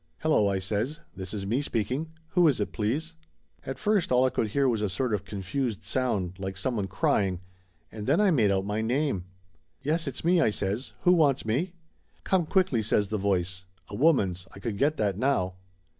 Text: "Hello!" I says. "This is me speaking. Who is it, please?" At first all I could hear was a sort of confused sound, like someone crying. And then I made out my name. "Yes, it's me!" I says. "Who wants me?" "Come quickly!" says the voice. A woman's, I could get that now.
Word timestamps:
"Hello!" 0.21 0.47
I 0.47 0.57
says. 0.57 0.99
"This 1.15 1.31
is 1.31 1.45
me 1.45 1.61
speaking. 1.61 2.11
Who 2.29 2.47
is 2.47 2.59
it, 2.59 2.71
please?" 2.73 3.13
At 3.67 3.77
first 3.77 4.11
all 4.11 4.25
I 4.25 4.31
could 4.31 4.47
hear 4.47 4.67
was 4.67 4.81
a 4.81 4.89
sort 4.89 5.13
of 5.13 5.25
confused 5.25 5.83
sound, 5.83 6.39
like 6.39 6.57
someone 6.57 6.87
crying. 6.87 7.39
And 7.91 8.07
then 8.07 8.19
I 8.19 8.31
made 8.31 8.49
out 8.49 8.65
my 8.65 8.81
name. 8.81 9.25
"Yes, 9.83 10.07
it's 10.07 10.25
me!" 10.25 10.41
I 10.41 10.49
says. 10.49 10.93
"Who 11.01 11.11
wants 11.13 11.45
me?" 11.45 11.73
"Come 12.23 12.47
quickly!" 12.47 12.81
says 12.81 13.09
the 13.09 13.19
voice. 13.19 13.65
A 13.89 13.95
woman's, 13.95 14.47
I 14.55 14.57
could 14.57 14.79
get 14.79 14.97
that 14.97 15.19
now. 15.19 15.57